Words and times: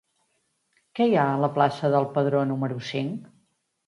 Què 0.99 1.05
hi 1.09 1.11
ha 1.19 1.25
a 1.33 1.43
la 1.43 1.49
plaça 1.57 1.91
del 1.97 2.07
Pedró 2.15 2.41
número 2.53 2.81
cinc? 2.89 3.29